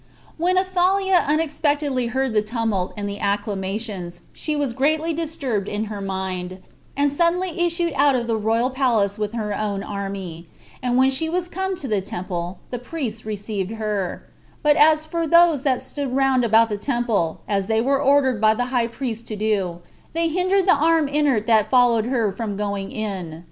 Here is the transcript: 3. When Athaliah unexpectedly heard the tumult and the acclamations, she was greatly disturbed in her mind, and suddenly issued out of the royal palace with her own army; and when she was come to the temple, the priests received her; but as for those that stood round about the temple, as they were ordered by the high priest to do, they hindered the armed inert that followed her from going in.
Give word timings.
3. 0.37 0.43
When 0.45 0.57
Athaliah 0.57 1.23
unexpectedly 1.27 2.07
heard 2.07 2.33
the 2.33 2.41
tumult 2.41 2.91
and 2.97 3.07
the 3.07 3.19
acclamations, 3.19 4.21
she 4.33 4.55
was 4.55 4.73
greatly 4.73 5.13
disturbed 5.13 5.67
in 5.67 5.83
her 5.93 6.01
mind, 6.01 6.63
and 6.97 7.11
suddenly 7.11 7.63
issued 7.63 7.93
out 7.95 8.15
of 8.15 8.25
the 8.25 8.35
royal 8.35 8.71
palace 8.71 9.19
with 9.19 9.33
her 9.33 9.55
own 9.55 9.83
army; 9.83 10.47
and 10.81 10.97
when 10.97 11.11
she 11.11 11.29
was 11.29 11.47
come 11.47 11.77
to 11.77 11.87
the 11.87 12.01
temple, 12.01 12.57
the 12.71 12.79
priests 12.79 13.27
received 13.27 13.73
her; 13.73 14.25
but 14.63 14.75
as 14.75 15.05
for 15.05 15.27
those 15.27 15.61
that 15.61 15.83
stood 15.83 16.15
round 16.15 16.43
about 16.43 16.69
the 16.69 16.77
temple, 16.77 17.41
as 17.47 17.67
they 17.67 17.79
were 17.79 18.01
ordered 18.01 18.41
by 18.41 18.55
the 18.55 18.65
high 18.73 18.87
priest 18.87 19.27
to 19.27 19.35
do, 19.35 19.81
they 20.13 20.29
hindered 20.29 20.67
the 20.67 20.73
armed 20.73 21.09
inert 21.09 21.45
that 21.45 21.69
followed 21.69 22.07
her 22.07 22.31
from 22.31 22.57
going 22.57 22.91
in. 22.91 23.39